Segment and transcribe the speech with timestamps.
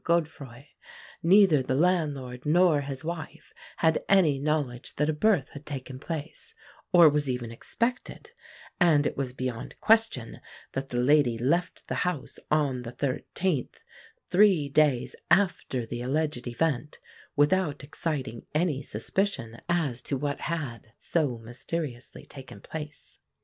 [0.03, 0.65] Godefroi,
[1.21, 6.55] neither the landlord nor his wife had any knowledge that a birth had taken place,
[6.91, 8.31] or was even expected;
[8.79, 10.41] and it was beyond question
[10.71, 13.75] that the lady left the house on the 13th,
[14.27, 16.97] three days after the alleged event,
[17.35, 23.19] without exciting any suspicion as to what had so mysteriously taken place.